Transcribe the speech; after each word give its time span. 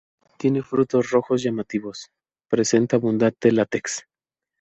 Tiene 0.39 0.63
frutos 0.63 1.11
rojos 1.11 1.43
llamativos, 1.43 2.09
presenta 2.49 2.95
abundante 2.95 3.51
látex. 3.51 4.07